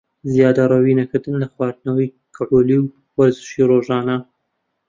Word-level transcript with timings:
زیادەڕەوی 0.33 0.97
نەکردن 0.99 1.35
لە 1.41 1.47
خواردنەوەی 1.53 2.13
کحولی 2.35 2.77
و 2.81 2.91
وەرزشی 3.17 3.67
رۆژانە 3.69 4.17